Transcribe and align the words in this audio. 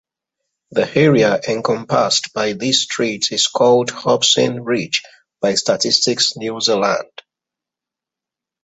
The 0.71 0.97
area 0.97 1.39
encompassed 1.47 2.33
by 2.33 2.53
these 2.53 2.81
streets 2.85 3.31
is 3.31 3.45
called 3.45 3.91
Hobson 3.91 4.63
Ridge 4.63 5.03
by 5.41 5.53
Statistics 5.53 6.35
New 6.35 6.59
Zealand. 6.59 7.21